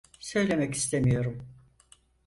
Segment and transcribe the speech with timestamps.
[0.19, 1.47] Söylemek istemiyorum.